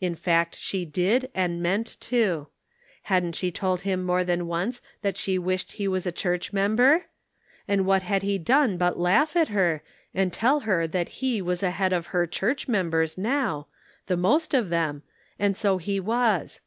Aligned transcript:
In 0.00 0.14
fact 0.14 0.56
she 0.56 0.86
did, 0.86 1.30
and 1.34 1.62
meant 1.62 1.98
to. 2.00 2.46
Hadn't 3.02 3.34
she 3.34 3.50
told 3.52 3.82
him 3.82 4.02
more 4.02 4.24
than 4.24 4.46
once 4.46 4.80
that 5.02 5.18
she 5.18 5.38
wished 5.38 5.72
he 5.72 5.86
was 5.86 6.06
a 6.06 6.10
church 6.10 6.54
member? 6.54 7.04
And 7.68 7.84
what 7.84 8.02
had 8.02 8.22
he 8.22 8.38
done 8.38 8.78
but 8.78 8.98
laugh 8.98 9.36
at 9.36 9.48
her, 9.48 9.82
and 10.14 10.32
tell 10.32 10.60
her 10.60 10.86
that 10.86 11.10
he 11.22 11.42
was 11.42 11.62
ahead 11.62 11.92
of 11.92 12.06
her 12.16 12.26
church 12.26 12.66
members 12.66 13.18
now— 13.18 13.66
the 14.06 14.16
most 14.16 14.54
of 14.54 14.70
them— 14.70 15.02
and 15.38 15.54
so 15.54 15.76
he 15.76 16.00
was. 16.00 16.62